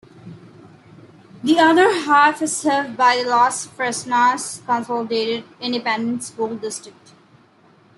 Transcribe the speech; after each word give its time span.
The 1.43 1.59
other 1.59 1.93
half 1.93 2.41
is 2.41 2.57
served 2.57 2.97
by 2.97 3.17
the 3.21 3.29
Los 3.29 3.67
Fresnos 3.67 4.65
Consolidated 4.65 5.43
Independent 5.59 6.23
School 6.23 6.55
District. 6.55 7.11